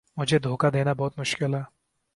مجھے 0.17 0.37
دھوکا 0.39 0.69
دینا 0.73 0.93
بہت 0.93 1.19
مشکل 1.19 1.51
ہے 1.55 1.63